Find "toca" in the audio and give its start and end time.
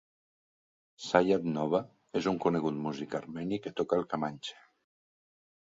3.83-4.01